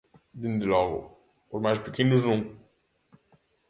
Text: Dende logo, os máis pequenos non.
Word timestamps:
Dende 0.41 0.65
logo, 0.73 0.99
os 1.53 1.63
máis 1.65 1.79
pequenos 1.85 2.21
non. 2.29 2.41